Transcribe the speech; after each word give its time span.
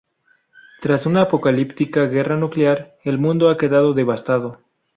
Tras 0.79 1.05
una 1.05 1.21
apocalíptica 1.21 2.07
guerra 2.07 2.35
nuclear, 2.35 2.97
el 3.03 3.19
mundo 3.19 3.51
ha 3.51 3.57
quedado 3.59 3.93
devastado. 3.93 4.57